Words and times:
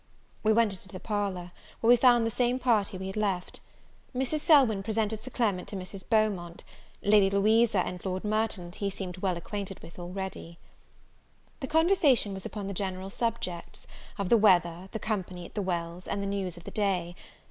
We 0.41 0.51
went 0.51 0.73
into 0.73 0.87
the 0.87 0.99
parlour, 0.99 1.51
where 1.79 1.87
we 1.89 1.95
found 1.95 2.25
the 2.25 2.31
same 2.31 2.57
party 2.57 2.97
we 2.97 3.05
had 3.05 3.15
left. 3.15 3.59
Mrs. 4.15 4.39
Selwyn 4.39 4.81
presented 4.81 5.21
Sir 5.21 5.29
Clement 5.29 5.67
to 5.67 5.75
Mrs. 5.75 6.03
Beaumont; 6.09 6.63
Lady 7.03 7.29
Louisa 7.29 7.85
and 7.85 8.03
Lord 8.03 8.23
Merton 8.25 8.71
he 8.71 8.89
seemed 8.89 9.17
well 9.19 9.37
acquainted 9.37 9.79
with 9.81 9.99
already. 9.99 10.57
The 11.59 11.67
conversation 11.67 12.33
was 12.33 12.47
upon 12.47 12.65
the 12.65 12.73
general 12.73 13.11
subjects, 13.11 13.85
of 14.17 14.29
the 14.29 14.37
weather, 14.37 14.89
the 14.91 14.97
company 14.97 15.45
at 15.45 15.53
the 15.53 15.61
Wells, 15.61 16.07
and 16.07 16.19
the 16.19 16.25
news 16.25 16.57
of 16.57 16.63
the 16.63 16.71
day. 16.71 17.15